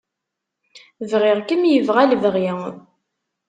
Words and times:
Bɣiɣ-kem 1.11 1.63
yebɣa 1.67 2.03
lebɣi. 2.11 2.47